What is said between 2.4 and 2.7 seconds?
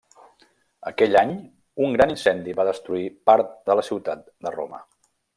va